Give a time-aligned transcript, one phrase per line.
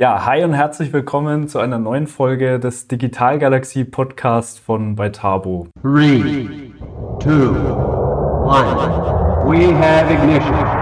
[0.00, 5.66] Ja, hi und herzlich willkommen zu einer neuen Folge des Digitalgalaxie Podcast von Beitabo.
[5.82, 6.48] 3,
[7.20, 7.50] 2, 1,
[9.44, 10.79] we have ignition.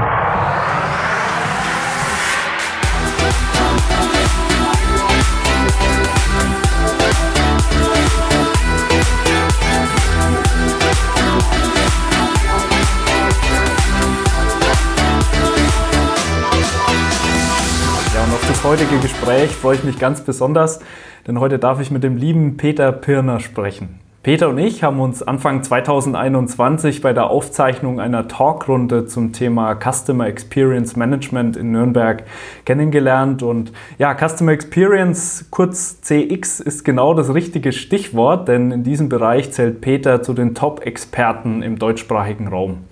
[18.69, 20.80] Heutige Gespräch freue ich mich ganz besonders,
[21.27, 23.98] denn heute darf ich mit dem lieben Peter Pirner sprechen.
[24.23, 30.27] Peter und ich haben uns Anfang 2021 bei der Aufzeichnung einer Talkrunde zum Thema Customer
[30.27, 32.25] Experience Management in Nürnberg
[32.66, 33.42] kennengelernt.
[33.42, 39.50] Und ja, Customer Experience, kurz CX, ist genau das richtige Stichwort, denn in diesem Bereich
[39.50, 42.84] zählt Peter zu den Top-Experten im deutschsprachigen Raum.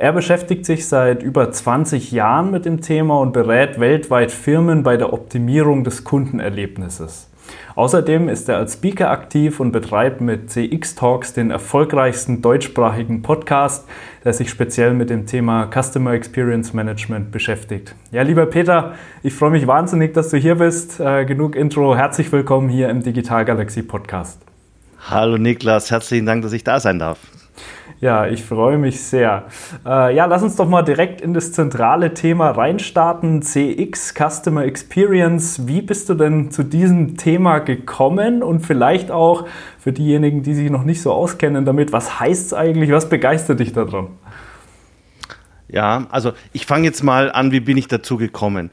[0.00, 4.96] Er beschäftigt sich seit über 20 Jahren mit dem Thema und berät weltweit Firmen bei
[4.96, 7.28] der Optimierung des Kundenerlebnisses.
[7.74, 13.88] Außerdem ist er als Speaker aktiv und betreibt mit CX Talks den erfolgreichsten deutschsprachigen Podcast,
[14.24, 17.96] der sich speziell mit dem Thema Customer Experience Management beschäftigt.
[18.12, 21.00] Ja, lieber Peter, ich freue mich wahnsinnig, dass du hier bist.
[21.00, 21.96] Äh, genug Intro.
[21.96, 24.40] Herzlich willkommen hier im Digital Galaxy Podcast.
[25.10, 27.18] Hallo Niklas, herzlichen Dank, dass ich da sein darf.
[28.00, 29.46] Ja, ich freue mich sehr.
[29.84, 33.42] Äh, ja, lass uns doch mal direkt in das zentrale Thema reinstarten.
[33.42, 35.66] CX, Customer Experience.
[35.66, 38.44] Wie bist du denn zu diesem Thema gekommen?
[38.44, 39.48] Und vielleicht auch
[39.80, 42.92] für diejenigen, die sich noch nicht so auskennen damit, was heißt es eigentlich?
[42.92, 44.10] Was begeistert dich daran?
[45.66, 48.70] Ja, also ich fange jetzt mal an, wie bin ich dazu gekommen?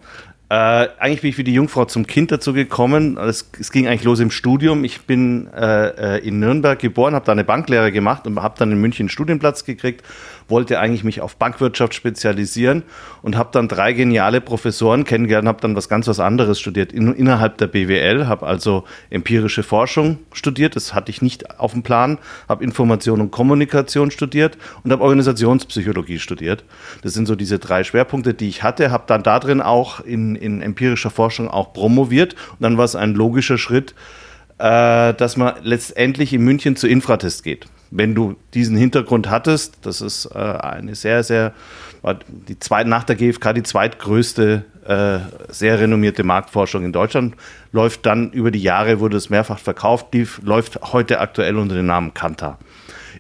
[0.48, 3.18] Äh, eigentlich bin ich wie die Jungfrau zum Kind dazu gekommen.
[3.18, 4.84] Es, es ging eigentlich los im Studium.
[4.84, 8.72] Ich bin äh, äh in Nürnberg geboren, habe da eine Banklehre gemacht und habe dann
[8.72, 10.04] in München einen Studienplatz gekriegt
[10.48, 12.84] wollte eigentlich mich auf Bankwirtschaft spezialisieren
[13.22, 17.14] und habe dann drei geniale Professoren kennengelernt, habe dann was ganz was anderes studiert in,
[17.14, 22.20] innerhalb der BWL, habe also empirische Forschung studiert, das hatte ich nicht auf dem Plan,
[22.48, 26.64] habe Information und Kommunikation studiert und habe Organisationspsychologie studiert.
[27.02, 30.62] Das sind so diese drei Schwerpunkte, die ich hatte, habe dann darin auch in, in
[30.62, 32.36] empirischer Forschung auch promoviert.
[32.52, 33.96] Und dann war es ein logischer Schritt,
[34.58, 40.02] äh, dass man letztendlich in München zu Infratest geht wenn du diesen Hintergrund hattest, das
[40.02, 41.54] ist äh, eine sehr, sehr,
[42.28, 45.20] die zweit, nach der GfK die zweitgrößte, äh,
[45.52, 47.36] sehr renommierte Marktforschung in Deutschland,
[47.72, 51.86] läuft dann über die Jahre, wurde es mehrfach verkauft, die läuft heute aktuell unter dem
[51.86, 52.60] Namen Kantar.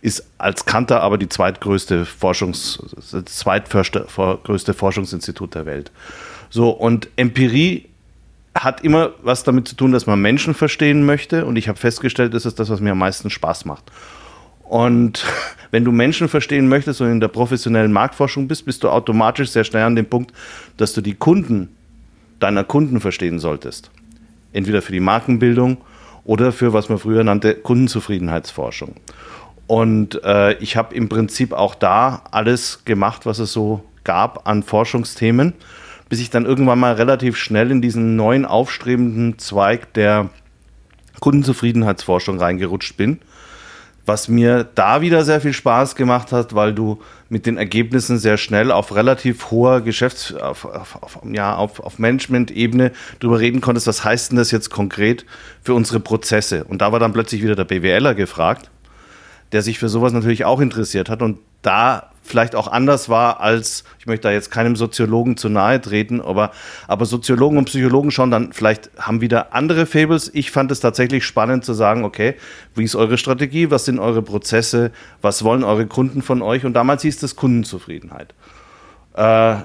[0.01, 2.79] Ist als Kantar aber die zweitgrößte Forschungs,
[3.11, 5.91] das zweitgrößte Forschungsinstitut der Welt.
[6.49, 7.85] So, und Empirie
[8.53, 11.45] hat immer was damit zu tun, dass man Menschen verstehen möchte.
[11.45, 13.91] Und ich habe festgestellt, das ist das, was mir am meisten Spaß macht.
[14.65, 15.25] Und
[15.71, 19.63] wenn du Menschen verstehen möchtest und in der professionellen Marktforschung bist, bist du automatisch sehr
[19.63, 20.33] schnell an dem Punkt,
[20.77, 21.69] dass du die Kunden
[22.39, 23.91] deiner Kunden verstehen solltest.
[24.51, 25.77] Entweder für die Markenbildung
[26.23, 28.95] oder für, was man früher nannte, Kundenzufriedenheitsforschung.
[29.67, 34.63] Und äh, ich habe im Prinzip auch da alles gemacht, was es so gab an
[34.63, 35.53] Forschungsthemen,
[36.09, 40.29] bis ich dann irgendwann mal relativ schnell in diesen neuen aufstrebenden Zweig der
[41.19, 43.19] Kundenzufriedenheitsforschung reingerutscht bin
[44.05, 48.37] was mir da wieder sehr viel Spaß gemacht hat, weil du mit den Ergebnissen sehr
[48.37, 53.87] schnell auf relativ hoher Geschäfts-, auf, auf, auf, ja, auf, auf Management-Ebene drüber reden konntest,
[53.87, 55.25] was heißt denn das jetzt konkret
[55.63, 56.63] für unsere Prozesse?
[56.65, 58.69] Und da war dann plötzlich wieder der BWLer gefragt,
[59.51, 63.83] der sich für sowas natürlich auch interessiert hat und da vielleicht auch anders war als,
[63.99, 66.51] ich möchte da jetzt keinem Soziologen zu nahe treten, aber,
[66.87, 70.31] aber Soziologen und Psychologen schauen dann vielleicht, haben wieder andere Fables.
[70.33, 72.35] Ich fand es tatsächlich spannend zu sagen, okay,
[72.73, 74.91] wie ist eure Strategie, was sind eure Prozesse,
[75.21, 76.65] was wollen eure Kunden von euch?
[76.65, 78.33] Und damals hieß das Kundenzufriedenheit.
[79.15, 79.57] Äh,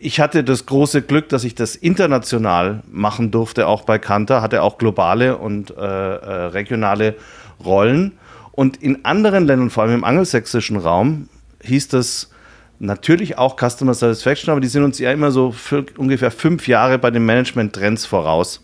[0.00, 4.62] ich hatte das große Glück, dass ich das international machen durfte, auch bei Kanter, hatte
[4.62, 7.16] auch globale und äh, äh, regionale
[7.64, 8.12] Rollen.
[8.52, 11.28] Und in anderen Ländern, vor allem im angelsächsischen Raum,
[11.68, 12.30] hieß das
[12.78, 15.54] natürlich auch Customer Satisfaction, aber die sind uns ja immer so
[15.96, 18.62] ungefähr fünf Jahre bei den Management-Trends voraus.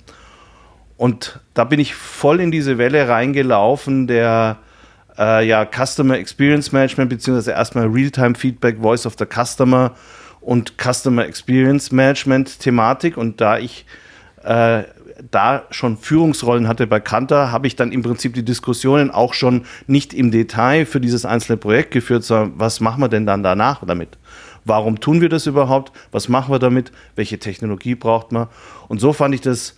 [0.97, 4.59] Und da bin ich voll in diese Welle reingelaufen, der
[5.19, 9.95] äh, ja, Customer Experience Management, beziehungsweise erstmal Real-Time Feedback, Voice of the Customer
[10.41, 13.17] und Customer Experience Management Thematik.
[13.17, 13.87] Und da ich
[14.45, 14.85] äh,
[15.31, 19.65] da schon Führungsrollen hatte bei Kanter, habe ich dann im Prinzip die Diskussionen auch schon
[19.87, 23.85] nicht im Detail für dieses einzelne Projekt geführt, sondern was machen wir denn dann danach
[23.85, 24.19] damit?
[24.65, 25.93] Warum tun wir das überhaupt?
[26.11, 26.91] Was machen wir damit?
[27.17, 28.49] Welche Technologie braucht man?
[28.89, 29.77] Und so fand ich das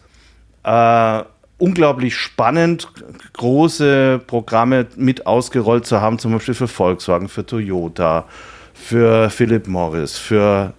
[0.62, 1.22] äh,
[1.58, 2.88] unglaublich spannend,
[3.32, 8.26] große Programme mit ausgerollt zu haben, zum Beispiel für Volkswagen, für Toyota,
[8.74, 10.72] für Philip Morris, für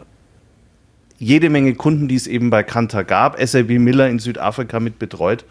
[1.19, 5.46] jede Menge Kunden, die es eben bei Kantar gab, SAB Miller in Südafrika mit betreut.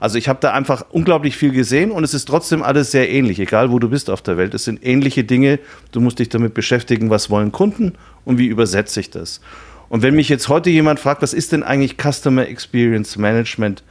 [0.00, 3.38] Also ich habe da einfach unglaublich viel gesehen und es ist trotzdem alles sehr ähnlich,
[3.38, 4.52] egal wo du bist auf der Welt.
[4.52, 5.60] Es sind ähnliche Dinge.
[5.92, 7.92] Du musst dich damit beschäftigen, was wollen Kunden
[8.24, 9.40] und wie übersetze ich das.
[9.88, 13.82] Und wenn mich jetzt heute jemand fragt, was ist denn eigentlich Customer Experience Management?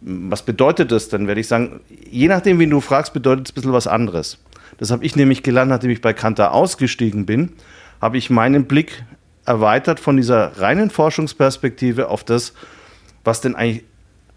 [0.00, 1.26] Was bedeutet das denn?
[1.26, 4.38] Werde ich sagen, je nachdem, wen du fragst, bedeutet es ein bisschen was anderes.
[4.78, 7.52] Das habe ich nämlich gelernt, nachdem ich bei Kantar ausgestiegen bin,
[8.00, 9.04] habe ich meinen Blick
[9.52, 12.54] erweitert von dieser reinen Forschungsperspektive auf das,
[13.22, 13.84] was denn eigentlich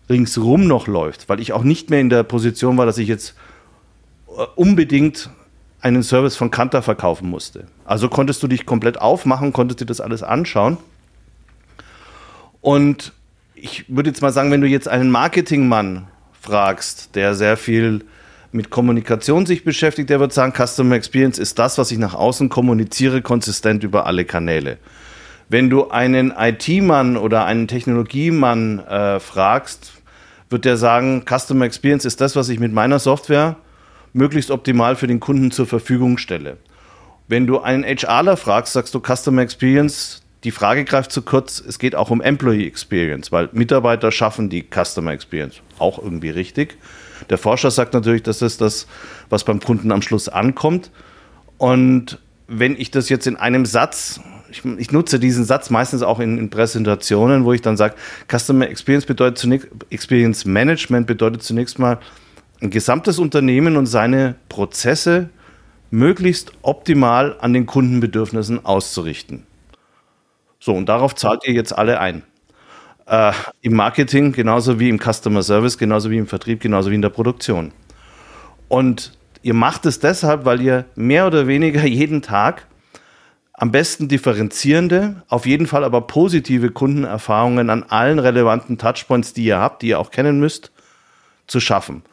[0.10, 3.34] ringsrum noch läuft, weil ich auch nicht mehr in der Position war, dass ich jetzt
[4.28, 5.30] äh, unbedingt
[5.80, 7.66] einen Service von Kantar verkaufen musste.
[7.86, 10.78] Also konntest du dich komplett aufmachen, konntest dir das alles anschauen.
[12.60, 13.14] Und
[13.54, 16.08] ich würde jetzt mal sagen, wenn du jetzt einen Marketingmann
[16.42, 18.04] fragst, der sehr viel
[18.52, 22.50] mit Kommunikation sich beschäftigt, der wird sagen, Customer Experience ist das, was ich nach außen
[22.50, 24.78] kommuniziere, konsistent über alle Kanäle.
[25.47, 29.94] Wenn du einen IT-Mann oder einen Technologiemann äh, fragst,
[30.50, 33.56] wird der sagen, Customer Experience ist das, was ich mit meiner Software
[34.13, 36.57] möglichst optimal für den Kunden zur Verfügung stelle.
[37.27, 41.80] Wenn du einen HRler fragst, sagst du Customer Experience, die Frage greift zu kurz, es
[41.80, 45.62] geht auch um Employee Experience, weil Mitarbeiter schaffen die Customer Experience.
[45.80, 46.77] Auch irgendwie richtig.
[47.30, 48.88] Der Forscher sagt natürlich, das ist das,
[49.30, 50.92] was beim Kunden am Schluss ankommt.
[51.57, 54.19] Und wenn ich das jetzt in einem Satz,
[54.56, 57.96] ich, ich nutze diesen Satz meistens auch in, in, Präsentationen, wo ich dann sage,
[58.30, 62.00] Customer Experience bedeutet zunächst, Experience Management bedeutet zunächst mal,
[62.62, 65.30] ein gesamtes Unternehmen und seine Prozesse
[65.92, 69.46] möglichst optimal an den Kundenbedürfnissen auszurichten.
[70.60, 72.24] So, und darauf zahlt ihr jetzt alle ein.
[73.07, 77.02] Äh, Im Marketing genauso wie im Customer Service, genauso wie im Vertrieb, genauso wie in
[77.02, 77.72] der Produktion.
[78.68, 82.66] Und ihr macht es deshalb, weil ihr mehr oder weniger jeden Tag
[83.57, 89.60] am besten differenzierende, auf jeden Fall aber positive Kundenerfahrungen an allen relevanten Touchpoints, die ihr
[89.60, 90.72] habt, die ihr auch kennen müsst,
[91.48, 92.04] zu schaffen.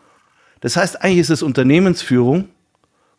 [0.61, 2.49] Das heißt, eigentlich ist es Unternehmensführung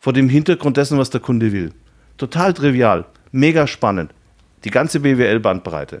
[0.00, 1.72] vor dem Hintergrund dessen, was der Kunde will.
[2.16, 4.12] Total trivial, mega spannend.
[4.64, 6.00] Die ganze BWL-Bandbreite.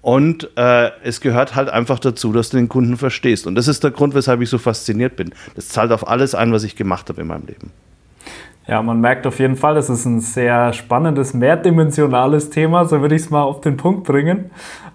[0.00, 3.46] Und äh, es gehört halt einfach dazu, dass du den Kunden verstehst.
[3.46, 5.34] Und das ist der Grund, weshalb ich so fasziniert bin.
[5.54, 7.70] Das zahlt auf alles ein, was ich gemacht habe in meinem Leben.
[8.66, 13.16] Ja, man merkt auf jeden Fall, es ist ein sehr spannendes, mehrdimensionales Thema, so würde
[13.16, 14.50] ich es mal auf den Punkt bringen.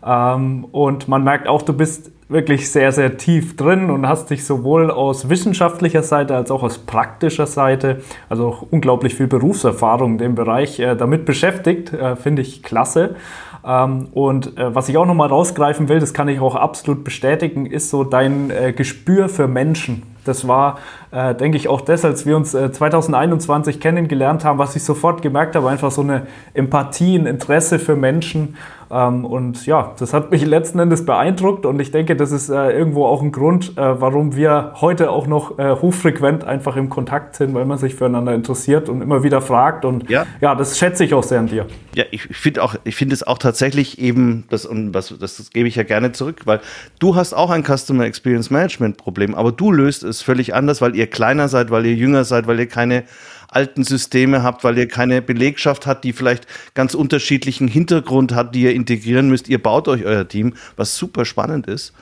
[0.06, 4.46] Ähm, und man merkt auch, du bist wirklich sehr, sehr tief drin und hast dich
[4.46, 10.18] sowohl aus wissenschaftlicher Seite als auch aus praktischer Seite, also auch unglaublich viel Berufserfahrung in
[10.18, 13.16] dem Bereich äh, damit beschäftigt, äh, finde ich klasse.
[13.68, 17.66] Ähm, und äh, was ich auch nochmal rausgreifen will, das kann ich auch absolut bestätigen,
[17.66, 20.04] ist so dein äh, Gespür für Menschen.
[20.24, 20.80] Das war,
[21.12, 25.56] äh, denke ich, auch das, als wir uns 2021 kennengelernt haben, was ich sofort gemerkt
[25.56, 28.56] habe, einfach so eine Empathie, ein Interesse für Menschen
[28.89, 32.72] ähm, und ja, das hat mich letzten Endes beeindruckt und ich denke, das ist äh,
[32.72, 37.36] irgendwo auch ein Grund, äh, warum wir heute auch noch äh, hochfrequent einfach im Kontakt
[37.36, 41.04] sind, weil man sich füreinander interessiert und immer wieder fragt und ja, ja das schätze
[41.04, 41.66] ich auch sehr an dir.
[41.95, 45.50] Ja, ich finde auch, ich finde es auch tatsächlich eben, das, und was, das, das
[45.50, 46.62] gebe ich ja gerne zurück, weil
[47.00, 50.95] du hast auch ein Customer Experience Management Problem, aber du löst es völlig anders, weil
[50.95, 53.04] ihr kleiner seid, weil ihr jünger seid, weil ihr keine
[53.47, 58.63] alten Systeme habt, weil ihr keine Belegschaft habt, die vielleicht ganz unterschiedlichen Hintergrund hat, die
[58.63, 59.49] ihr integrieren müsst.
[59.49, 61.94] Ihr baut euch euer Team, was super spannend ist.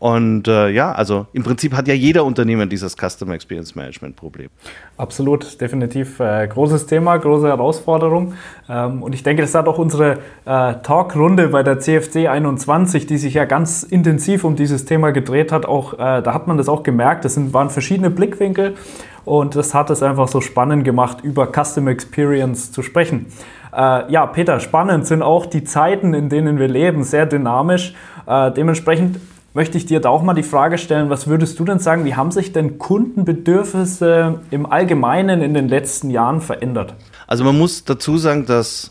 [0.00, 4.48] Und äh, ja, also im Prinzip hat ja jeder Unternehmer dieses Customer Experience Management Problem.
[4.96, 8.32] Absolut, definitiv äh, großes Thema, große Herausforderung.
[8.66, 10.12] Ähm, und ich denke, das hat auch unsere
[10.46, 15.52] äh, Talkrunde bei der CFC 21, die sich ja ganz intensiv um dieses Thema gedreht
[15.52, 17.26] hat, auch äh, da hat man das auch gemerkt.
[17.26, 18.76] Das sind, waren verschiedene Blickwinkel
[19.24, 23.26] und das hat es einfach so spannend gemacht, über Customer Experience zu sprechen.
[23.72, 27.94] Äh, ja, Peter, spannend sind auch die Zeiten, in denen wir leben, sehr dynamisch.
[28.26, 29.20] Äh, dementsprechend
[29.54, 32.14] möchte ich dir da auch mal die Frage stellen, was würdest du denn sagen, wie
[32.14, 36.94] haben sich denn Kundenbedürfnisse im Allgemeinen in den letzten Jahren verändert?
[37.26, 38.90] Also man muss dazu sagen, dass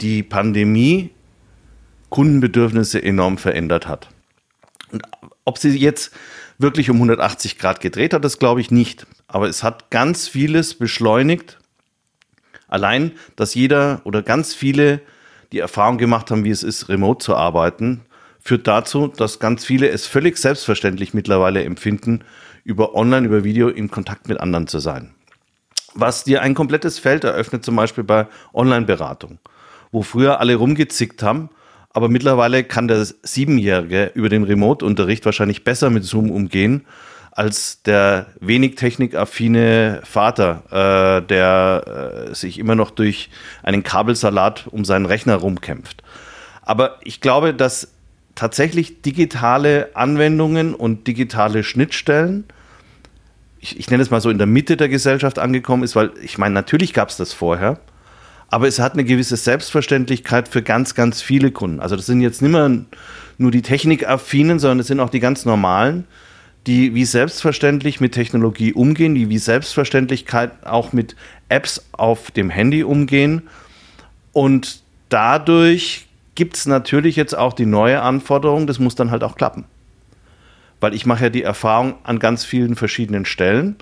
[0.00, 1.10] die Pandemie
[2.10, 4.08] Kundenbedürfnisse enorm verändert hat.
[4.92, 5.02] Und
[5.44, 6.12] ob sie jetzt
[6.58, 9.06] wirklich um 180 Grad gedreht hat, das glaube ich nicht.
[9.28, 11.58] Aber es hat ganz vieles beschleunigt.
[12.66, 15.00] Allein, dass jeder oder ganz viele
[15.52, 18.02] die Erfahrung gemacht haben, wie es ist, remote zu arbeiten,
[18.40, 22.24] führt dazu, dass ganz viele es völlig selbstverständlich mittlerweile empfinden,
[22.64, 25.14] über Online, über Video in Kontakt mit anderen zu sein.
[25.94, 29.38] Was dir ein komplettes Feld eröffnet, zum Beispiel bei Online-Beratung,
[29.90, 31.48] wo früher alle rumgezickt haben,
[31.90, 36.86] aber mittlerweile kann der Siebenjährige über den Remote-Unterricht wahrscheinlich besser mit Zoom umgehen
[37.38, 43.30] als der wenig technikaffine Vater, äh, der äh, sich immer noch durch
[43.62, 46.02] einen Kabelsalat um seinen Rechner rumkämpft.
[46.62, 47.92] Aber ich glaube, dass
[48.34, 52.42] tatsächlich digitale Anwendungen und digitale Schnittstellen,
[53.60, 56.38] ich, ich nenne es mal so, in der Mitte der Gesellschaft angekommen ist, weil ich
[56.38, 57.78] meine, natürlich gab es das vorher,
[58.48, 61.78] aber es hat eine gewisse Selbstverständlichkeit für ganz, ganz viele Kunden.
[61.78, 62.68] Also das sind jetzt nicht mehr
[63.38, 66.04] nur die Technikaffinen, sondern es sind auch die ganz normalen,
[66.68, 71.16] die wie selbstverständlich mit Technologie umgehen, die wie Selbstverständlichkeit auch mit
[71.48, 73.48] Apps auf dem Handy umgehen.
[74.34, 79.34] Und dadurch gibt es natürlich jetzt auch die neue Anforderung, das muss dann halt auch
[79.34, 79.64] klappen.
[80.78, 83.76] Weil ich mache ja die Erfahrung an ganz vielen verschiedenen Stellen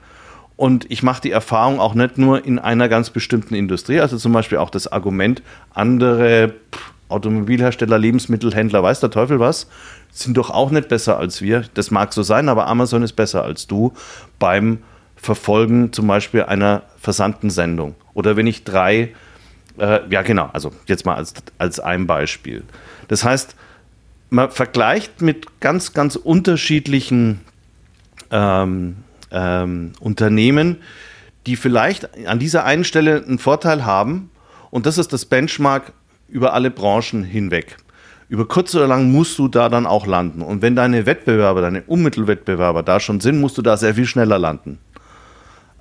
[0.54, 4.32] und ich mache die Erfahrung auch nicht nur in einer ganz bestimmten Industrie, also zum
[4.32, 5.42] Beispiel auch das Argument,
[5.74, 6.54] andere
[7.08, 9.68] Automobilhersteller, Lebensmittelhändler, weiß der Teufel was,
[10.10, 11.64] sind doch auch nicht besser als wir.
[11.74, 13.92] Das mag so sein, aber Amazon ist besser als du
[14.38, 14.78] beim
[15.16, 17.94] Verfolgen zum Beispiel einer versandten Sendung.
[18.14, 19.14] Oder wenn ich drei,
[19.78, 22.64] äh, ja genau, also jetzt mal als, als ein Beispiel.
[23.08, 23.56] Das heißt,
[24.30, 27.40] man vergleicht mit ganz, ganz unterschiedlichen
[28.30, 28.96] ähm,
[29.30, 30.76] ähm, Unternehmen,
[31.46, 34.30] die vielleicht an dieser einen Stelle einen Vorteil haben.
[34.70, 35.92] Und das ist das Benchmark
[36.28, 37.76] über alle Branchen hinweg.
[38.28, 40.42] Über kurz oder lang musst du da dann auch landen.
[40.42, 44.38] Und wenn deine Wettbewerber, deine Unmittelwettbewerber da schon sind, musst du da sehr viel schneller
[44.38, 44.78] landen.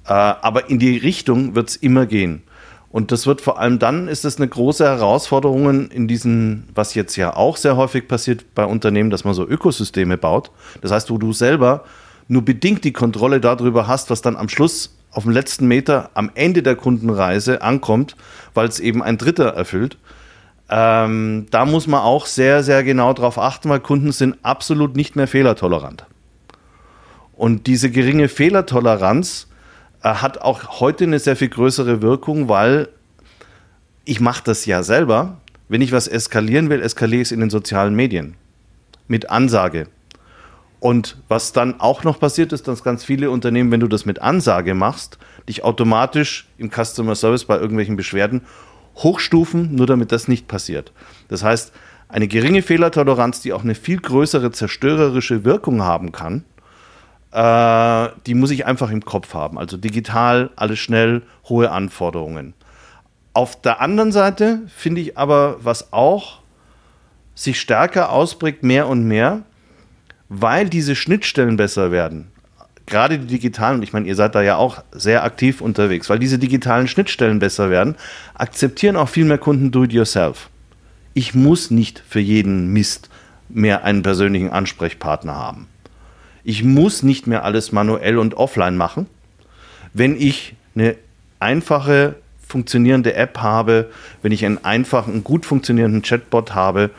[0.05, 2.43] Äh, aber in die Richtung wird es immer gehen.
[2.89, 7.17] Und das wird vor allem dann, ist es eine große Herausforderung in diesen, was jetzt
[7.17, 10.51] ja auch sehr häufig passiert bei Unternehmen, dass man so Ökosysteme baut.
[10.81, 11.83] Das heißt, wo du selber
[12.27, 16.31] nur bedingt die Kontrolle darüber hast, was dann am Schluss auf dem letzten Meter am
[16.35, 18.15] Ende der Kundenreise ankommt,
[18.53, 19.97] weil es eben ein Dritter erfüllt.
[20.69, 25.15] Ähm, da muss man auch sehr, sehr genau darauf achten, weil Kunden sind absolut nicht
[25.15, 26.05] mehr fehlertolerant.
[27.33, 29.47] Und diese geringe Fehlertoleranz
[30.01, 32.89] äh, hat auch heute eine sehr viel größere Wirkung, weil
[34.05, 35.37] ich mache das ja selber.
[35.67, 38.35] Wenn ich was eskalieren will, eskaliere ich es in den sozialen Medien.
[39.07, 39.87] Mit Ansage.
[40.79, 44.21] Und was dann auch noch passiert ist, dass ganz viele Unternehmen, wenn du das mit
[44.21, 45.17] Ansage machst,
[45.49, 48.41] dich automatisch im Customer Service bei irgendwelchen Beschwerden
[48.97, 50.91] hochstufen, nur damit das nicht passiert.
[51.27, 51.73] Das heißt,
[52.07, 56.43] eine geringe Fehlertoleranz, die auch eine viel größere zerstörerische Wirkung haben kann,
[57.31, 59.57] äh, die muss ich einfach im Kopf haben.
[59.57, 62.53] Also digital, alles schnell, hohe Anforderungen.
[63.33, 66.39] Auf der anderen Seite finde ich aber, was auch
[67.33, 69.41] sich stärker ausprägt, mehr und mehr,
[70.29, 72.31] weil diese Schnittstellen besser werden,
[72.85, 76.39] gerade die digitalen, ich meine, ihr seid da ja auch sehr aktiv unterwegs, weil diese
[76.39, 77.95] digitalen Schnittstellen besser werden,
[78.33, 80.49] akzeptieren auch viel mehr Kunden Do-it-yourself.
[81.13, 83.09] Ich muss nicht für jeden Mist
[83.49, 85.67] mehr einen persönlichen Ansprechpartner haben.
[86.43, 89.07] Ich muss nicht mehr alles manuell und offline machen,
[89.93, 90.95] wenn ich eine
[91.39, 92.15] einfache
[92.47, 93.89] funktionierende App habe,
[94.21, 96.91] wenn ich einen einfachen, gut funktionierenden Chatbot habe,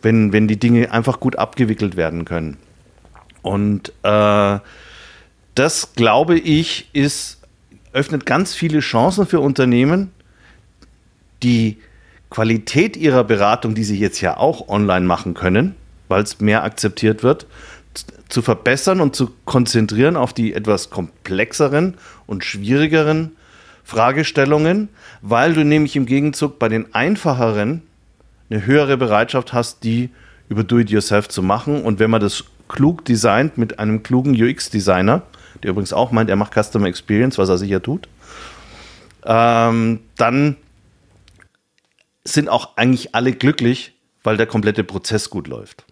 [0.00, 2.58] wenn, wenn die Dinge einfach gut abgewickelt werden können.
[3.42, 4.58] Und äh,
[5.54, 7.40] das, glaube ich, ist,
[7.92, 10.10] öffnet ganz viele Chancen für Unternehmen,
[11.42, 11.78] die
[12.30, 15.76] Qualität ihrer Beratung, die sie jetzt ja auch online machen können,
[16.08, 17.46] weil es mehr akzeptiert wird,
[18.28, 21.94] zu verbessern und zu konzentrieren auf die etwas komplexeren
[22.26, 23.36] und schwierigeren
[23.84, 24.88] Fragestellungen,
[25.22, 27.82] weil du nämlich im Gegenzug bei den einfacheren
[28.50, 30.10] eine höhere Bereitschaft hast, die
[30.48, 31.82] über Do-it-yourself zu machen.
[31.82, 35.22] Und wenn man das klug designt mit einem klugen UX-Designer,
[35.62, 38.08] der übrigens auch meint, er macht Customer Experience, was er sicher tut,
[39.24, 40.56] ähm, dann
[42.24, 45.84] sind auch eigentlich alle glücklich, weil der komplette Prozess gut läuft.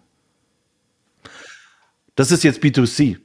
[2.15, 3.17] Das ist jetzt B2C.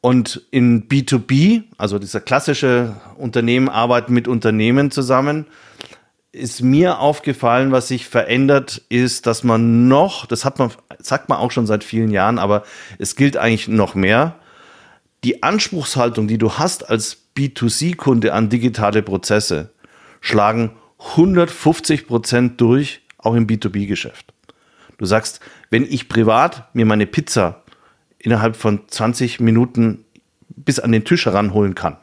[0.00, 5.46] Und in B2B, also dieser klassische Unternehmen arbeiten mit Unternehmen zusammen,
[6.32, 11.38] ist mir aufgefallen, was sich verändert, ist, dass man noch, das hat man, sagt man
[11.38, 12.64] auch schon seit vielen Jahren, aber
[12.98, 14.36] es gilt eigentlich noch mehr,
[15.24, 19.72] die Anspruchshaltung, die du hast als B2C-Kunde an digitale Prozesse,
[20.20, 24.32] schlagen 150 Prozent durch, auch im B2B-Geschäft.
[24.98, 27.62] Du sagst, wenn ich privat mir meine Pizza
[28.18, 30.04] innerhalb von 20 Minuten
[30.48, 31.96] bis an den Tisch heranholen kann,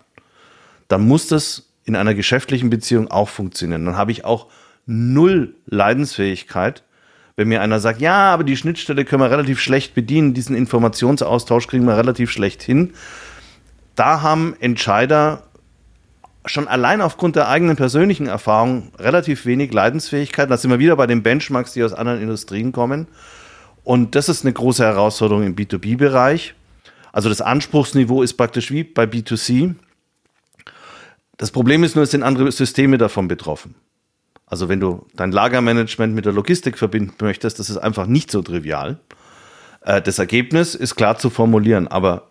[0.87, 3.85] dann muss das in einer geschäftlichen Beziehung auch funktionieren.
[3.85, 4.47] Dann habe ich auch
[4.85, 6.83] null Leidensfähigkeit,
[7.39, 11.67] wenn mir einer sagt, ja, aber die Schnittstelle können wir relativ schlecht bedienen, diesen Informationsaustausch
[11.67, 12.91] kriegen wir relativ schlecht hin.
[13.95, 15.43] Da haben Entscheider
[16.45, 20.51] schon allein aufgrund der eigenen persönlichen Erfahrung relativ wenig Leidensfähigkeit.
[20.51, 23.07] Da sind wir wieder bei den Benchmarks, die aus anderen Industrien kommen.
[23.85, 26.55] Und das ist eine große Herausforderung im B2B-Bereich.
[27.13, 29.75] Also das Anspruchsniveau ist praktisch wie bei B2C.
[31.37, 33.75] Das Problem ist nur, es sind andere Systeme davon betroffen.
[34.49, 38.41] Also wenn du dein Lagermanagement mit der Logistik verbinden möchtest, das ist einfach nicht so
[38.41, 38.99] trivial.
[39.81, 42.27] Äh, das Ergebnis ist klar zu formulieren, aber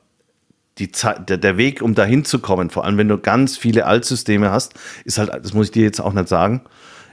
[0.93, 4.75] Zeit, der Weg, um dahin zu kommen, vor allem wenn du ganz viele Altsysteme hast,
[5.05, 6.63] ist halt, das muss ich dir jetzt auch nicht sagen,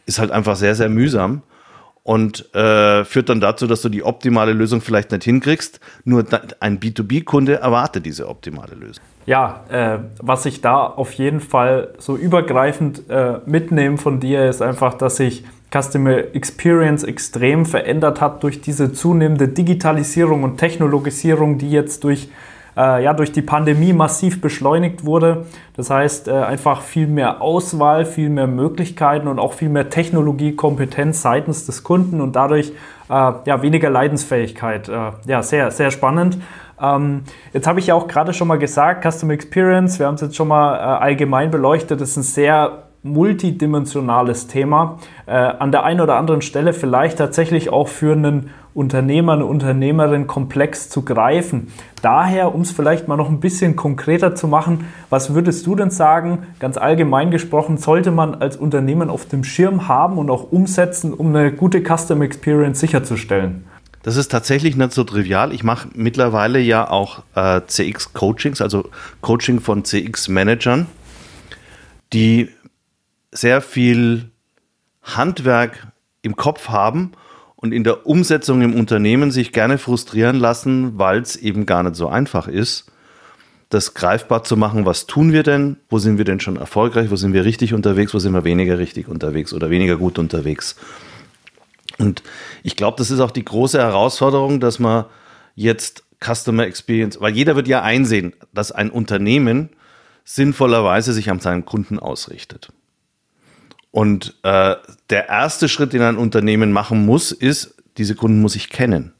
[0.05, 1.41] ist halt einfach sehr, sehr mühsam
[2.05, 5.79] und äh, führt dann dazu, dass du die optimale Lösung vielleicht nicht hinkriegst.
[6.03, 6.23] Nur
[6.59, 9.03] ein B2B-Kunde erwartet diese optimale Lösung.
[9.25, 14.61] Ja, äh, was ich da auf jeden Fall so übergreifend äh, mitnehme von dir, ist
[14.61, 21.71] einfach, dass sich Customer Experience extrem verändert hat durch diese zunehmende Digitalisierung und Technologisierung, die
[21.71, 25.45] jetzt durch äh, ja, durch die Pandemie massiv beschleunigt wurde.
[25.75, 31.21] Das heißt, äh, einfach viel mehr Auswahl, viel mehr Möglichkeiten und auch viel mehr Technologiekompetenz
[31.21, 32.71] seitens des Kunden und dadurch
[33.09, 33.13] äh,
[33.45, 34.89] ja, weniger Leidensfähigkeit.
[34.89, 36.37] Äh, ja, sehr, sehr spannend.
[36.81, 40.21] Ähm, jetzt habe ich ja auch gerade schon mal gesagt, Customer Experience, wir haben es
[40.21, 44.97] jetzt schon mal äh, allgemein beleuchtet, ist ein sehr multidimensionales Thema.
[45.27, 50.27] Äh, an der einen oder anderen Stelle vielleicht tatsächlich auch für einen Unternehmer, eine Unternehmerin
[50.27, 51.71] komplex zu greifen.
[52.01, 55.91] Daher, um es vielleicht mal noch ein bisschen konkreter zu machen, was würdest du denn
[55.91, 61.13] sagen, ganz allgemein gesprochen, sollte man als Unternehmen auf dem Schirm haben und auch umsetzen,
[61.13, 63.63] um eine gute Customer Experience sicherzustellen?
[64.03, 65.53] Das ist tatsächlich nicht so trivial.
[65.53, 68.89] Ich mache mittlerweile ja auch äh, CX-Coachings, also
[69.21, 70.85] Coaching von CX-Managern,
[72.11, 72.49] die
[73.31, 74.31] sehr viel
[75.01, 75.87] Handwerk
[76.23, 77.13] im Kopf haben
[77.65, 81.95] und in der Umsetzung im Unternehmen sich gerne frustrieren lassen, weil es eben gar nicht
[81.95, 82.85] so einfach ist,
[83.69, 87.15] das greifbar zu machen, was tun wir denn, wo sind wir denn schon erfolgreich, wo
[87.15, 90.75] sind wir richtig unterwegs, wo sind wir weniger richtig unterwegs oder weniger gut unterwegs.
[91.97, 92.21] Und
[92.61, 95.05] ich glaube, das ist auch die große Herausforderung, dass man
[95.55, 99.69] jetzt Customer Experience, weil jeder wird ja einsehen, dass ein Unternehmen
[100.23, 102.71] sinnvollerweise sich an seinen Kunden ausrichtet.
[103.89, 104.75] Und äh,
[105.09, 109.13] der erste Schritt, den ein Unternehmen machen muss, ist, diese Kunden muss ich kennen.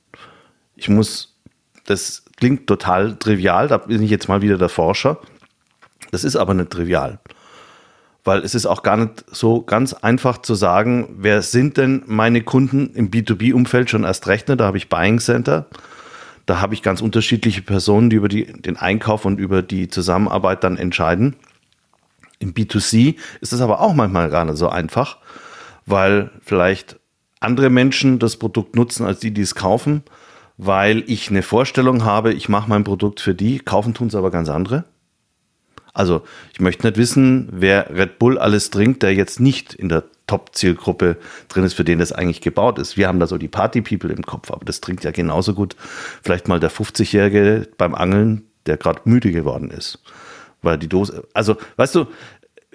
[0.76, 1.38] Ich muss,
[1.86, 5.20] das klingt total trivial, da bin ich jetzt mal wieder der Forscher.
[6.12, 7.20] Das ist aber nicht trivial.
[8.24, 12.42] Weil es ist auch gar nicht so ganz einfach zu sagen, wer sind denn meine
[12.42, 14.58] Kunden im B2B-Umfeld schon erst rechnen.
[14.58, 15.68] Da habe ich Buying Center.
[16.48, 20.64] Da habe ich ganz unterschiedliche Personen, die über die, den Einkauf und über die Zusammenarbeit
[20.64, 21.36] dann entscheiden.
[22.40, 25.18] Im B2C ist es aber auch manchmal gar nicht so einfach,
[25.86, 27.00] weil vielleicht
[27.40, 30.04] andere Menschen das Produkt nutzen als die, die es kaufen,
[30.58, 34.32] weil ich eine Vorstellung habe, ich mache mein Produkt für die, kaufen tun es aber
[34.32, 34.86] ganz andere.
[35.94, 40.04] Also ich möchte nicht wissen, wer Red Bull alles trinkt, der jetzt nicht in der
[40.28, 41.18] Top-Zielgruppe
[41.48, 42.98] drin ist, für den das eigentlich gebaut ist.
[42.98, 45.76] Wir haben da so die Party-People im Kopf, aber das trinkt ja genauso gut
[46.22, 50.00] vielleicht mal der 50-Jährige beim Angeln, der gerade müde geworden ist
[50.66, 52.08] weil die Dose, also weißt du,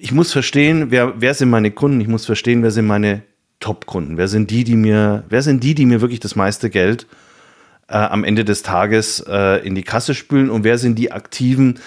[0.00, 3.22] ich muss verstehen, wer, wer sind meine Kunden, ich muss verstehen, wer sind meine
[3.60, 7.06] Top-Kunden, wer sind die, die mir, wer sind die, die mir wirklich das meiste Geld
[7.88, 11.78] äh, am Ende des Tages äh, in die Kasse spülen und wer sind die Aktiven,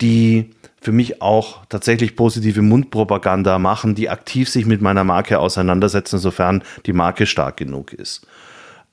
[0.00, 6.18] die für mich auch tatsächlich positive Mundpropaganda machen, die aktiv sich mit meiner Marke auseinandersetzen,
[6.18, 8.26] sofern die Marke stark genug ist.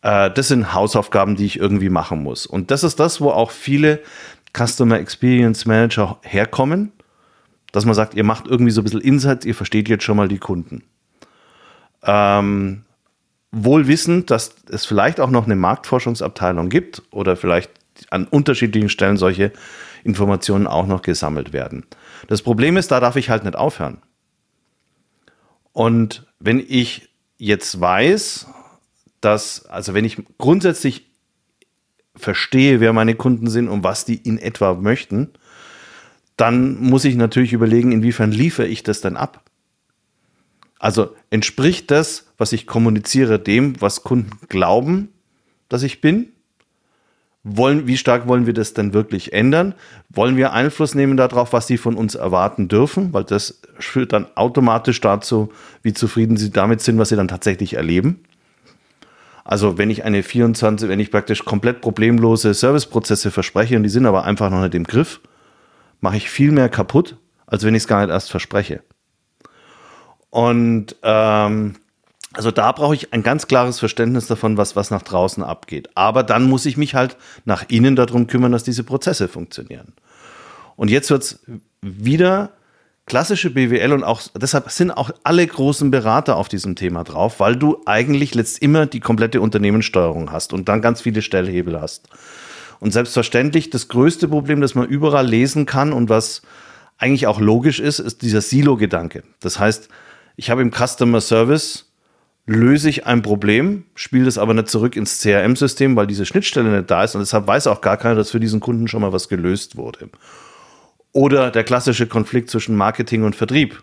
[0.01, 2.47] Äh, das sind Hausaufgaben, die ich irgendwie machen muss.
[2.47, 4.01] Und das ist das, wo auch viele
[4.57, 6.91] Customer Experience Manager herkommen,
[7.75, 10.29] dass man sagt, ihr macht irgendwie so ein bisschen Insights, ihr versteht jetzt schon mal
[10.29, 10.83] die Kunden.
[12.03, 12.85] Ähm,
[13.51, 17.71] wohl wissend, dass es vielleicht auch noch eine Marktforschungsabteilung gibt oder vielleicht
[18.11, 19.51] an unterschiedlichen Stellen solche
[20.05, 21.85] Informationen auch noch gesammelt werden.
[22.29, 23.97] Das Problem ist, da darf ich halt nicht aufhören.
[25.73, 28.47] Und wenn ich jetzt weiß,
[29.19, 31.07] dass, also wenn ich grundsätzlich
[32.15, 35.33] verstehe, wer meine Kunden sind und was die in etwa möchten,
[36.37, 39.43] dann muss ich natürlich überlegen, inwiefern liefere ich das dann ab.
[40.79, 45.09] Also entspricht das, was ich kommuniziere, dem, was Kunden glauben,
[45.69, 46.27] dass ich bin?
[47.43, 49.75] Wollen, wie stark wollen wir das denn wirklich ändern?
[50.09, 53.13] Wollen wir Einfluss nehmen darauf, was sie von uns erwarten dürfen?
[53.13, 55.51] Weil das führt dann automatisch dazu,
[55.83, 58.23] wie zufrieden sie damit sind, was sie dann tatsächlich erleben.
[59.43, 64.07] Also wenn ich eine 24, wenn ich praktisch komplett problemlose Serviceprozesse verspreche und die sind
[64.07, 65.21] aber einfach noch nicht im Griff,
[66.01, 68.83] mache ich viel mehr kaputt, als wenn ich es gar nicht erst verspreche.
[70.29, 71.75] Und ähm,
[72.33, 75.89] also da brauche ich ein ganz klares Verständnis davon, was, was nach draußen abgeht.
[75.95, 79.93] Aber dann muss ich mich halt nach innen darum kümmern, dass diese Prozesse funktionieren.
[80.75, 81.39] Und jetzt wird es
[81.81, 82.51] wieder
[83.05, 87.55] klassische BWL und auch deshalb sind auch alle großen Berater auf diesem Thema drauf, weil
[87.55, 92.09] du eigentlich letzt immer die komplette Unternehmenssteuerung hast und dann ganz viele Stellhebel hast.
[92.79, 96.41] Und selbstverständlich das größte Problem, das man überall lesen kann und was
[96.97, 99.23] eigentlich auch logisch ist, ist dieser Silo-Gedanke.
[99.39, 99.89] Das heißt,
[100.35, 101.91] ich habe im Customer Service,
[102.45, 106.91] löse ich ein Problem, spiele das aber nicht zurück ins CRM-System, weil diese Schnittstelle nicht
[106.91, 109.29] da ist und deshalb weiß auch gar keiner, dass für diesen Kunden schon mal was
[109.29, 110.09] gelöst wurde.
[111.11, 113.81] Oder der klassische Konflikt zwischen Marketing und Vertrieb.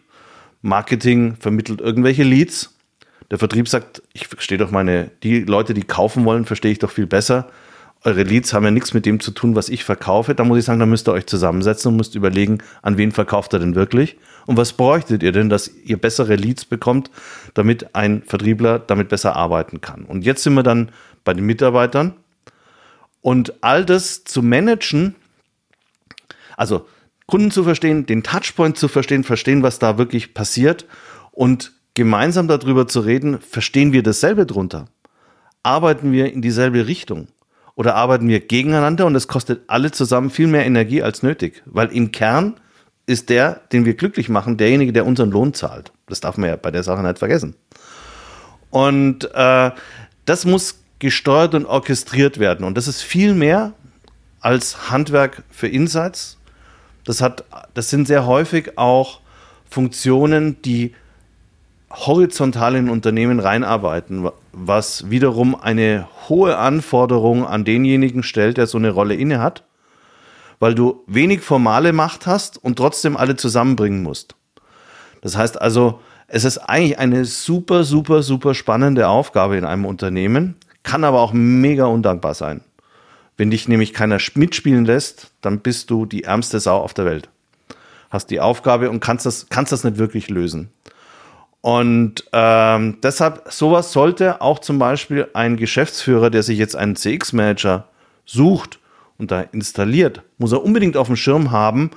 [0.60, 2.76] Marketing vermittelt irgendwelche Leads.
[3.30, 6.90] Der Vertrieb sagt, ich verstehe doch meine, die Leute, die kaufen wollen, verstehe ich doch
[6.90, 7.50] viel besser
[8.04, 10.34] eure Leads haben ja nichts mit dem zu tun, was ich verkaufe.
[10.34, 13.52] Da muss ich sagen, da müsst ihr euch zusammensetzen und müsst überlegen, an wen verkauft
[13.52, 17.10] er denn wirklich und was bräuchtet ihr denn, dass ihr bessere Leads bekommt,
[17.54, 20.04] damit ein Vertriebler damit besser arbeiten kann.
[20.04, 20.90] Und jetzt sind wir dann
[21.24, 22.14] bei den Mitarbeitern
[23.20, 25.14] und all das zu managen,
[26.56, 26.86] also
[27.26, 30.86] Kunden zu verstehen, den Touchpoint zu verstehen, verstehen, was da wirklich passiert
[31.30, 34.86] und gemeinsam darüber zu reden, verstehen wir dasselbe drunter?
[35.62, 37.28] Arbeiten wir in dieselbe Richtung?
[37.74, 41.88] Oder arbeiten wir gegeneinander und es kostet alle zusammen viel mehr Energie als nötig, weil
[41.88, 42.54] im Kern
[43.06, 45.92] ist der, den wir glücklich machen, derjenige, der unseren Lohn zahlt.
[46.06, 47.56] Das darf man ja bei der Sache nicht vergessen.
[48.70, 49.70] Und äh,
[50.24, 52.64] das muss gesteuert und orchestriert werden.
[52.64, 53.72] Und das ist viel mehr
[54.40, 56.38] als Handwerk für Insights.
[57.04, 59.20] Das, hat, das sind sehr häufig auch
[59.68, 60.94] Funktionen, die
[61.90, 68.90] horizontal in Unternehmen reinarbeiten, was wiederum eine hohe Anforderung an denjenigen stellt, der so eine
[68.90, 69.64] Rolle inne hat,
[70.60, 74.36] weil du wenig formale Macht hast und trotzdem alle zusammenbringen musst.
[75.22, 80.56] Das heißt also, es ist eigentlich eine super, super, super spannende Aufgabe in einem Unternehmen,
[80.82, 82.62] kann aber auch mega undankbar sein.
[83.36, 87.28] Wenn dich nämlich keiner mitspielen lässt, dann bist du die ärmste Sau auf der Welt.
[88.10, 90.70] Hast die Aufgabe und kannst das, kannst das nicht wirklich lösen.
[91.62, 97.88] Und ähm, deshalb, sowas sollte auch zum Beispiel ein Geschäftsführer, der sich jetzt einen CX-Manager
[98.26, 98.80] sucht
[99.16, 101.92] und da installiert, muss er unbedingt auf dem Schirm haben,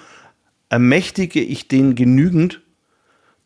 [0.69, 2.61] ermächtige ich den genügend,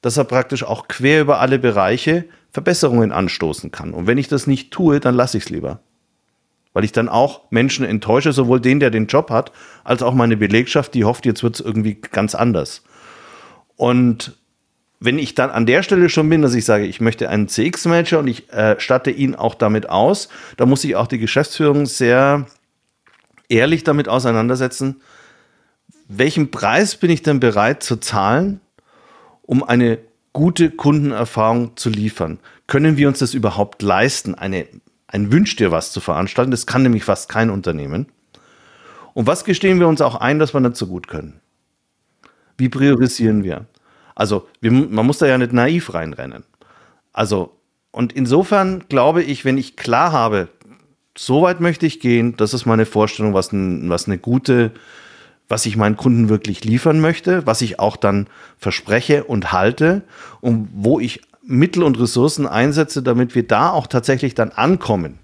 [0.01, 3.93] dass er praktisch auch quer über alle Bereiche Verbesserungen anstoßen kann.
[3.93, 5.79] Und wenn ich das nicht tue, dann lasse ich es lieber.
[6.73, 9.53] Weil ich dann auch Menschen enttäusche, sowohl den, der den Job hat,
[9.85, 12.83] als auch meine Belegschaft, die hofft, jetzt wird es irgendwie ganz anders.
[13.77, 14.38] Und
[14.99, 18.19] wenn ich dann an der Stelle schon bin, dass ich sage, ich möchte einen CX-Manager
[18.19, 22.47] und ich äh, statte ihn auch damit aus, da muss sich auch die Geschäftsführung sehr
[23.47, 25.01] ehrlich damit auseinandersetzen,
[26.07, 28.59] welchen Preis bin ich denn bereit zu zahlen,
[29.43, 29.99] um eine
[30.33, 32.39] gute Kundenerfahrung zu liefern?
[32.67, 34.67] Können wir uns das überhaupt leisten, eine,
[35.07, 36.51] ein Wünsch dir was zu veranstalten?
[36.51, 38.07] Das kann nämlich fast kein Unternehmen.
[39.13, 41.39] Und was gestehen wir uns auch ein, dass wir nicht so gut können?
[42.57, 43.65] Wie priorisieren wir?
[44.19, 46.43] Also wir, man muss da ja nicht naiv reinrennen.
[47.13, 47.55] Also,
[47.91, 50.49] und insofern glaube ich, wenn ich klar habe,
[51.17, 54.71] so weit möchte ich gehen, das ist meine Vorstellung, was, was eine gute,
[55.47, 58.27] was ich meinen Kunden wirklich liefern möchte, was ich auch dann
[58.57, 60.01] verspreche und halte
[60.41, 65.17] und wo ich Mittel und Ressourcen einsetze, damit wir da auch tatsächlich dann ankommen.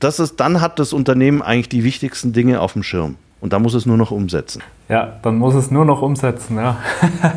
[0.00, 3.16] Das ist, dann hat das Unternehmen eigentlich die wichtigsten Dinge auf dem Schirm.
[3.46, 4.60] Und da muss es nur noch umsetzen.
[4.88, 6.78] Ja, dann muss es nur noch umsetzen, ja.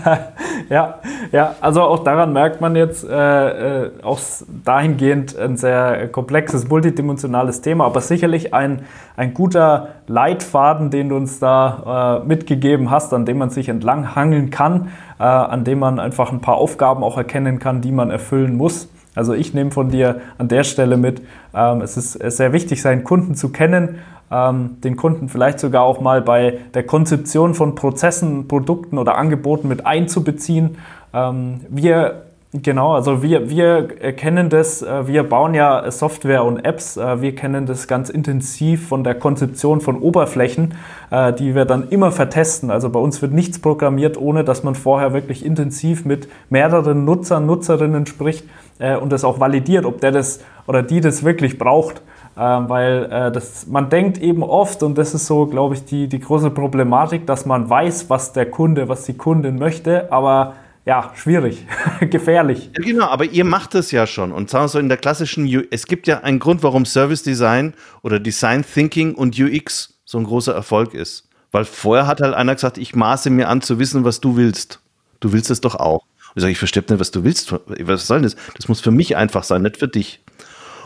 [0.72, 0.96] ja,
[1.32, 4.20] ja, also auch daran merkt man jetzt äh, äh, auch
[4.66, 11.38] dahingehend ein sehr komplexes, multidimensionales Thema, aber sicherlich ein, ein guter Leitfaden, den du uns
[11.38, 14.88] da äh, mitgegeben hast, an dem man sich entlang hangeln kann,
[15.20, 18.90] äh, an dem man einfach ein paar Aufgaben auch erkennen kann, die man erfüllen muss.
[19.20, 21.22] Also ich nehme von dir an der Stelle mit,
[21.54, 24.00] ähm, es ist sehr wichtig, seinen Kunden zu kennen,
[24.32, 29.68] ähm, den Kunden vielleicht sogar auch mal bei der Konzeption von Prozessen, Produkten oder Angeboten
[29.68, 30.78] mit einzubeziehen.
[31.14, 36.98] Ähm, wir Genau, also wir, wir kennen das, äh, wir bauen ja Software und Apps,
[36.98, 40.74] äh, wir kennen das ganz intensiv von der Konzeption von Oberflächen,
[41.12, 42.72] äh, die wir dann immer vertesten.
[42.72, 47.46] Also bei uns wird nichts programmiert, ohne dass man vorher wirklich intensiv mit mehreren Nutzern,
[47.46, 48.46] Nutzerinnen spricht
[48.80, 52.02] und das auch validiert, ob der das oder die das wirklich braucht.
[52.38, 56.08] Ähm, weil äh, das, man denkt eben oft, und das ist so, glaube ich, die,
[56.08, 60.54] die große Problematik, dass man weiß, was der Kunde, was die Kundin möchte, aber
[60.86, 61.68] ja, schwierig,
[62.00, 62.72] gefährlich.
[62.78, 64.32] Ja, genau, aber ihr macht es ja schon.
[64.32, 67.24] Und sagen wir so in der klassischen, U es gibt ja einen Grund, warum Service
[67.24, 71.28] Design oder Design Thinking und UX so ein großer Erfolg ist.
[71.52, 74.80] Weil vorher hat halt einer gesagt, ich maße mir an zu wissen, was du willst.
[75.20, 76.06] Du willst es doch auch.
[76.30, 77.52] Und ich sage, ich verstehe nicht, was du willst.
[77.52, 78.36] Was soll das?
[78.56, 80.22] Das muss für mich einfach sein, nicht für dich.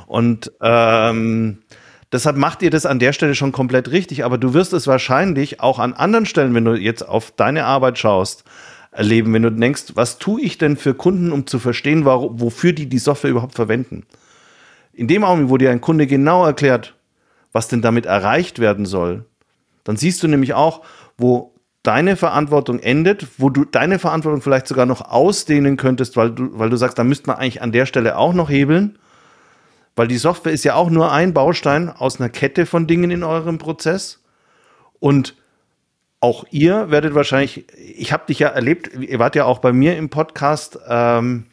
[0.08, 1.60] Und ähm,
[2.12, 5.60] deshalb macht ihr das an der Stelle schon komplett richtig, aber du wirst es wahrscheinlich
[5.60, 8.44] auch an anderen Stellen, wenn du jetzt auf deine Arbeit schaust,
[8.92, 12.74] erleben, wenn du denkst, was tue ich denn für Kunden, um zu verstehen, warum, wofür
[12.74, 14.04] die die Software überhaupt verwenden.
[14.94, 16.94] In dem Augenblick, wo dir ein Kunde genau erklärt,
[17.52, 19.26] was denn damit erreicht werden soll,
[19.84, 20.82] dann siehst du nämlich auch,
[21.18, 21.53] wo
[21.84, 26.70] deine Verantwortung endet, wo du deine Verantwortung vielleicht sogar noch ausdehnen könntest, weil du, weil
[26.70, 28.98] du sagst, da müsste man eigentlich an der Stelle auch noch hebeln.
[29.96, 33.24] Weil die Software ist ja auch nur ein Baustein aus einer Kette von Dingen in
[33.24, 34.24] eurem Prozess.
[35.00, 35.36] Und
[36.20, 39.98] auch ihr werdet wahrscheinlich, ich habe dich ja erlebt, ihr wart ja auch bei mir
[39.98, 41.48] im Podcast, ähm,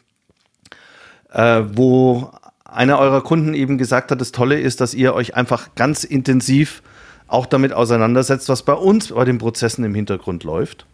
[1.32, 2.30] äh, wo
[2.64, 6.82] einer eurer Kunden eben gesagt hat, das Tolle ist, dass ihr euch einfach ganz intensiv
[7.30, 10.86] auch damit auseinandersetzt, was bei uns bei den Prozessen im Hintergrund läuft.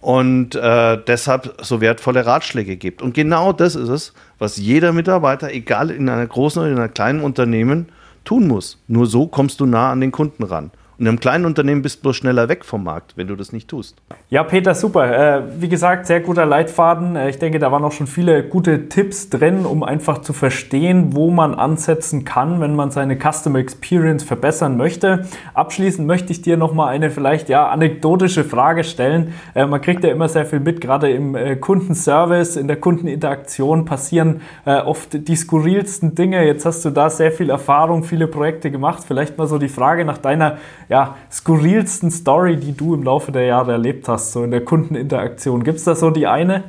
[0.00, 3.00] Und äh, deshalb so wertvolle Ratschläge gibt.
[3.00, 6.90] Und genau das ist es, was jeder Mitarbeiter, egal in einer großen oder in einer
[6.90, 7.88] kleinen Unternehmen,
[8.24, 8.78] tun muss.
[8.86, 10.70] Nur so kommst du nah an den Kunden ran.
[10.98, 13.68] Und im kleinen Unternehmen bist du bloß schneller weg vom Markt, wenn du das nicht
[13.68, 13.96] tust.
[14.30, 15.38] Ja, Peter, super.
[15.38, 17.16] Äh, wie gesagt, sehr guter Leitfaden.
[17.16, 21.14] Äh, ich denke, da waren auch schon viele gute Tipps drin, um einfach zu verstehen,
[21.14, 25.26] wo man ansetzen kann, wenn man seine Customer Experience verbessern möchte.
[25.52, 29.34] Abschließend möchte ich dir nochmal eine vielleicht ja anekdotische Frage stellen.
[29.54, 34.42] Äh, man kriegt ja immer sehr viel mit, gerade im Kundenservice, in der Kundeninteraktion passieren
[34.64, 36.44] oft die skurrilsten Dinge.
[36.44, 39.02] Jetzt hast du da sehr viel Erfahrung, viele Projekte gemacht.
[39.06, 43.44] Vielleicht mal so die Frage nach deiner ja, skurrilsten Story, die du im Laufe der
[43.44, 45.64] Jahre erlebt hast, so in der Kundeninteraktion?
[45.64, 46.64] Gibt es da so die eine?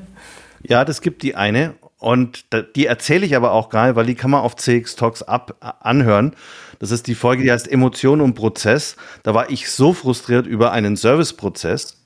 [0.63, 1.75] Ja, das gibt die eine.
[1.97, 5.23] Und die erzähle ich aber auch gar nicht, weil die kann man auf CX Talks
[5.23, 6.35] ab anhören.
[6.79, 8.95] Das ist die Folge, die heißt Emotion und Prozess.
[9.23, 11.97] Da war ich so frustriert über einen Serviceprozess,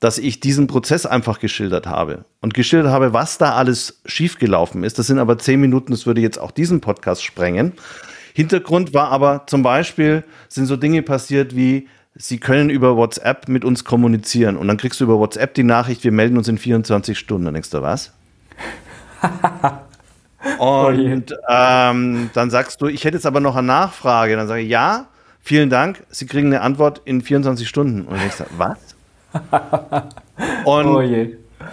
[0.00, 4.98] dass ich diesen Prozess einfach geschildert habe und geschildert habe, was da alles schiefgelaufen ist.
[4.98, 7.74] Das sind aber zehn Minuten, das würde jetzt auch diesen Podcast sprengen.
[8.34, 13.64] Hintergrund war aber zum Beispiel, sind so Dinge passiert wie, Sie können über WhatsApp mit
[13.64, 17.18] uns kommunizieren und dann kriegst du über WhatsApp die Nachricht, wir melden uns in 24
[17.18, 17.46] Stunden.
[17.46, 18.12] Dann denkst du, was?
[20.58, 24.36] und ähm, dann sagst du, ich hätte jetzt aber noch eine Nachfrage.
[24.36, 25.06] Dann sage ich, ja,
[25.40, 28.02] vielen Dank, Sie kriegen eine Antwort in 24 Stunden.
[28.02, 28.78] Und dann denkst du, was?
[30.66, 31.02] und oh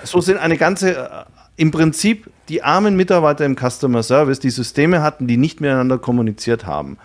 [0.04, 1.26] so sind eine ganze
[1.60, 6.66] im Prinzip die armen Mitarbeiter im Customer Service, die Systeme hatten, die nicht miteinander kommuniziert
[6.66, 6.98] haben.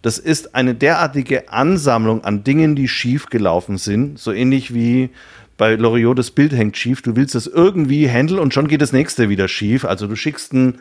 [0.00, 5.10] Das ist eine derartige Ansammlung an Dingen, die schief gelaufen sind, so ähnlich wie
[5.58, 7.02] bei Loriot das Bild hängt schief.
[7.02, 9.84] Du willst das irgendwie handeln und schon geht das nächste wieder schief.
[9.84, 10.78] Also du schickst ein,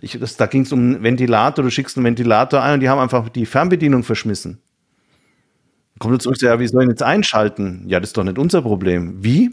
[0.00, 2.88] ich, das, da ging es um einen Ventilator, du schickst einen Ventilator ein und die
[2.88, 4.62] haben einfach die Fernbedienung verschmissen.
[5.98, 7.84] Kommt jetzt zurück, ja, wie soll ich jetzt einschalten?
[7.86, 9.22] Ja, das ist doch nicht unser Problem.
[9.22, 9.50] Wie?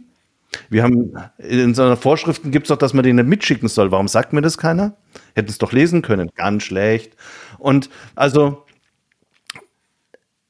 [0.70, 3.92] Wir haben in so Vorschriften gibt es doch, dass man den nicht mitschicken soll.
[3.92, 4.96] Warum sagt mir das keiner?
[5.36, 6.30] Hätten es doch lesen können.
[6.36, 7.16] Ganz schlecht.
[7.58, 8.66] Und also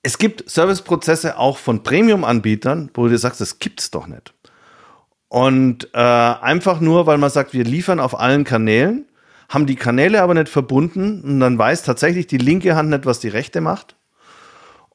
[0.02, 4.34] es gibt Serviceprozesse auch von Premium-Anbietern, wo du sagst, das gibt's doch nicht.
[5.28, 9.06] Und äh, einfach nur, weil man sagt, wir liefern auf allen Kanälen,
[9.50, 13.20] haben die Kanäle aber nicht verbunden und dann weiß tatsächlich die linke Hand nicht, was
[13.20, 13.96] die rechte macht.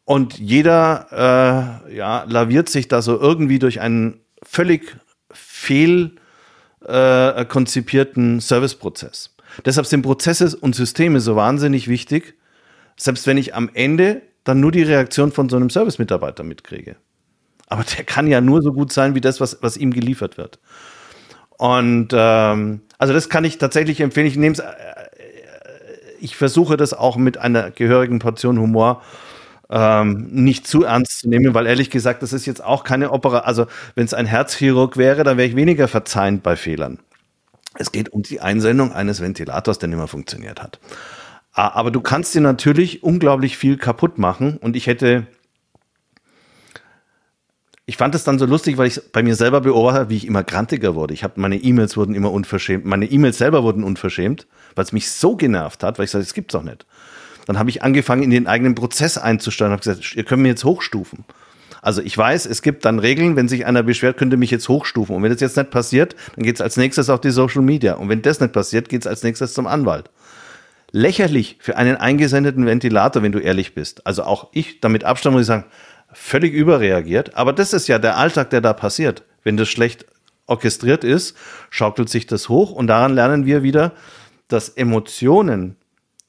[0.05, 4.21] Und jeder äh, ja, laviert sich da so irgendwie durch einen
[4.55, 4.97] völlig
[5.33, 6.12] fehl
[6.87, 9.35] äh, konzipierten Serviceprozess.
[9.64, 12.35] Deshalb sind Prozesse und Systeme so wahnsinnig wichtig,
[12.97, 16.97] selbst wenn ich am Ende dann nur die Reaktion von so einem Service-Mitarbeiter mitkriege.
[17.67, 20.59] Aber der kann ja nur so gut sein wie das, was, was ihm geliefert wird.
[21.57, 24.27] Und ähm, also das kann ich tatsächlich empfehlen.
[24.27, 24.64] Ich es, äh,
[26.21, 29.03] ich versuche das auch mit einer gehörigen Portion Humor
[29.75, 33.41] ähm, nicht zu ernst zu nehmen, weil ehrlich gesagt, das ist jetzt auch keine Opera.
[33.41, 37.01] Also, wenn es ein Herzchirurg wäre, dann wäre ich weniger verzeihend bei Fehlern.
[37.77, 40.79] Es geht um die Einsendung eines Ventilators, der nicht mehr funktioniert hat.
[41.53, 45.27] Aber du kannst dir natürlich unglaublich viel kaputt machen und ich hätte
[47.87, 50.43] ich fand es dann so lustig, weil ich bei mir selber beobachtet wie ich immer
[50.43, 51.15] grantiger wurde.
[51.15, 55.11] Ich habe meine E-Mails wurden immer unverschämt, meine E-Mails selber wurden unverschämt, weil es mich
[55.11, 56.87] so genervt hat, weil ich sage, es gibt's doch nicht.
[57.47, 60.65] Dann habe ich angefangen, in den eigenen Prozess einzusteuern habe gesagt, ihr könnt mir jetzt
[60.65, 61.25] hochstufen.
[61.83, 65.15] Also ich weiß, es gibt dann Regeln, wenn sich einer beschwert, könnte mich jetzt hochstufen.
[65.15, 67.95] Und wenn das jetzt nicht passiert, dann geht es als nächstes auf die Social Media.
[67.95, 70.09] Und wenn das nicht passiert, geht es als nächstes zum Anwalt.
[70.93, 74.07] Lächerlich für einen eingesendeten Ventilator, wenn du ehrlich bist.
[74.07, 75.67] Also auch ich damit Abstand muss ich sagen,
[76.11, 77.35] völlig überreagiert.
[77.35, 79.23] Aber das ist ja der Alltag, der da passiert.
[79.43, 80.07] Wenn das schlecht
[80.47, 81.37] orchestriert ist,
[81.69, 83.93] schaukelt sich das hoch und daran lernen wir wieder,
[84.49, 85.77] dass Emotionen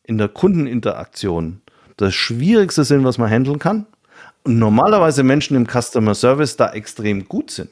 [0.07, 1.61] in der Kundeninteraktion
[1.97, 3.85] das Schwierigste sind, was man handeln kann.
[4.43, 7.69] Und normalerweise Menschen im Customer Service da extrem gut sind.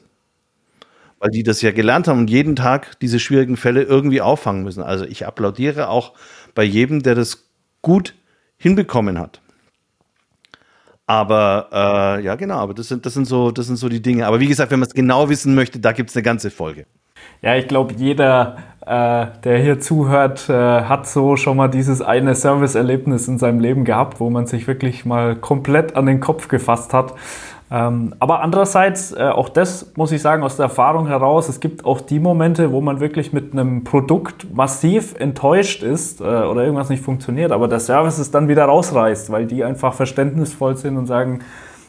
[1.20, 4.82] Weil die das ja gelernt haben und jeden Tag diese schwierigen Fälle irgendwie auffangen müssen.
[4.82, 6.14] Also ich applaudiere auch
[6.54, 7.44] bei jedem, der das
[7.82, 8.14] gut
[8.56, 9.40] hinbekommen hat.
[11.06, 11.68] Aber
[12.18, 14.26] äh, ja, genau, aber das sind, das, sind so, das sind so die Dinge.
[14.26, 16.86] Aber wie gesagt, wenn man es genau wissen möchte, da gibt es eine ganze Folge.
[17.42, 18.56] Ja, ich glaube, jeder,
[18.86, 23.84] äh, der hier zuhört, äh, hat so schon mal dieses eine Service-Erlebnis in seinem Leben
[23.84, 27.14] gehabt, wo man sich wirklich mal komplett an den Kopf gefasst hat.
[27.70, 31.84] Ähm, aber andererseits, äh, auch das muss ich sagen, aus der Erfahrung heraus, es gibt
[31.84, 36.90] auch die Momente, wo man wirklich mit einem Produkt massiv enttäuscht ist äh, oder irgendwas
[36.90, 41.06] nicht funktioniert, aber der Service es dann wieder rausreißt, weil die einfach verständnisvoll sind und
[41.06, 41.40] sagen,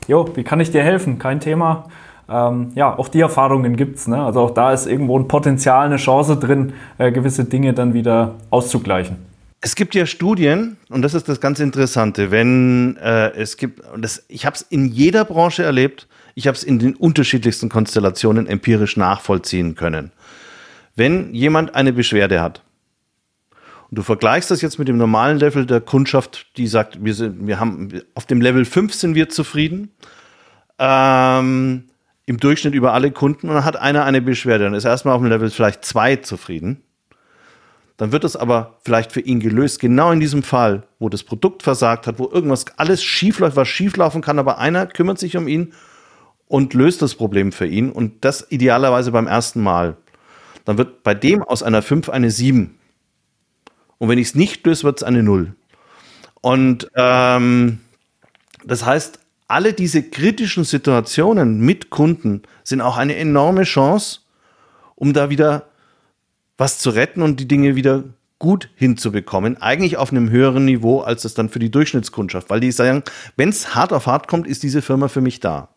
[0.08, 1.19] jo, wie kann ich dir helfen?
[1.19, 1.86] Kein Thema.
[2.29, 4.07] Ähm, ja, auch die Erfahrungen gibt es.
[4.07, 4.21] Ne?
[4.21, 8.35] Also auch da ist irgendwo ein Potenzial, eine Chance drin, äh, gewisse Dinge dann wieder
[8.49, 9.17] auszugleichen.
[9.61, 14.23] Es gibt ja Studien, und das ist das ganz Interessante, wenn äh, es gibt, das,
[14.27, 18.97] ich habe es in jeder Branche erlebt, ich habe es in den unterschiedlichsten Konstellationen empirisch
[18.97, 20.11] nachvollziehen können.
[20.95, 22.61] Wenn jemand eine Beschwerde hat,
[23.89, 27.47] und du vergleichst das jetzt mit dem normalen Level der Kundschaft, die sagt, wir sind,
[27.47, 29.91] wir haben, auf dem Level 5 sind wir zufrieden,
[30.79, 31.85] ähm,
[32.25, 35.15] im Durchschnitt über alle Kunden, und dann hat einer eine Beschwerde, dann ist er erstmal
[35.15, 36.81] auf dem Level vielleicht 2 zufrieden
[37.97, 39.79] dann wird es aber vielleicht für ihn gelöst.
[39.79, 43.67] Genau in diesem Fall, wo das Produkt versagt hat, wo irgendwas alles schief läuft, was
[43.67, 45.73] schief laufen kann, aber einer kümmert sich um ihn
[46.47, 49.95] und löst das Problem für ihn und das idealerweise beim ersten Mal.
[50.65, 52.77] Dann wird bei dem aus einer 5 eine 7.
[53.97, 55.55] Und wenn ich es nicht löse, wird es eine 0.
[56.41, 57.79] Und ähm,
[58.65, 64.21] das heißt, alle diese kritischen Situationen mit Kunden sind auch eine enorme Chance,
[64.95, 65.67] um da wieder
[66.58, 68.03] was zu retten und die Dinge wieder
[68.39, 72.71] gut hinzubekommen, eigentlich auf einem höheren Niveau als es dann für die Durchschnittskundschaft, weil die
[72.71, 73.03] sagen,
[73.38, 75.69] wenn es hart auf hart kommt, ist diese Firma für mich da.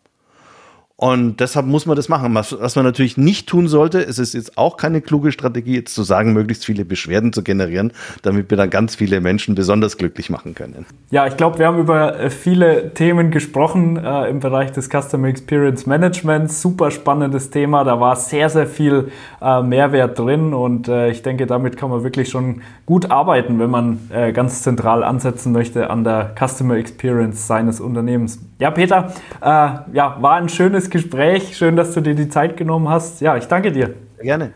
[1.01, 2.35] Und deshalb muss man das machen.
[2.35, 5.95] Was, was man natürlich nicht tun sollte, es ist jetzt auch keine kluge Strategie, jetzt
[5.95, 10.29] zu sagen, möglichst viele Beschwerden zu generieren, damit wir dann ganz viele Menschen besonders glücklich
[10.29, 10.87] machen können.
[11.13, 15.29] Ja, ich glaube, wir haben über äh, viele Themen gesprochen äh, im Bereich des Customer
[15.29, 16.61] Experience Managements.
[16.61, 17.85] Super spannendes Thema.
[17.85, 22.03] Da war sehr, sehr viel äh, Mehrwert drin und äh, ich denke, damit kann man
[22.03, 27.47] wirklich schon gut arbeiten, wenn man äh, ganz zentral ansetzen möchte an der Customer Experience
[27.47, 28.39] seines Unternehmens.
[28.59, 29.45] Ja, Peter, äh,
[29.93, 31.55] ja, war ein schönes Gespräch.
[31.55, 33.21] Schön, dass du dir die Zeit genommen hast.
[33.21, 33.93] Ja, ich danke dir.
[34.23, 34.53] Gerne.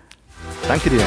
[0.66, 1.02] Danke dir.